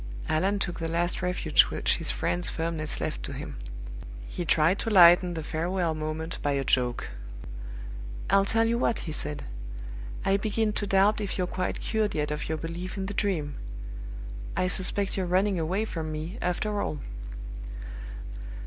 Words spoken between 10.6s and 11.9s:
to doubt if you're quite